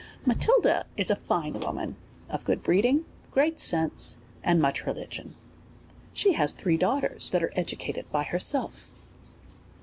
[0.25, 1.95] Matilda is a fine woman,
[2.27, 5.35] of good breeding, great sense, and much religion.
[6.11, 8.89] She has three daughters that are educated by herself.